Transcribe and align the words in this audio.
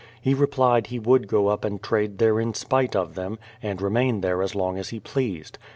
He 0.19 0.33
replied 0.33 0.87
he 0.87 0.97
would 0.97 1.27
go 1.27 1.49
up 1.49 1.63
and 1.63 1.79
trade 1.79 2.17
there 2.17 2.39
in 2.39 2.55
spite 2.55 2.95
of 2.95 3.13
them, 3.13 3.37
and 3.61 3.79
remain 3.83 4.21
there 4.21 4.41
as 4.41 4.55
long 4.55 4.79
as 4.79 4.89
he 4.89 4.99
pleased. 4.99 5.59